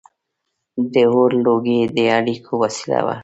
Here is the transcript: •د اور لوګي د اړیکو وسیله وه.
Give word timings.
•د 0.93 0.95
اور 1.11 1.31
لوګي 1.43 1.79
د 1.95 1.97
اړیکو 2.17 2.53
وسیله 2.63 2.99
وه. 3.05 3.15